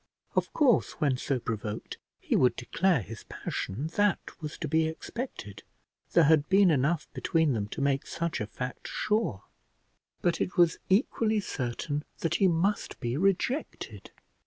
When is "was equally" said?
10.57-11.39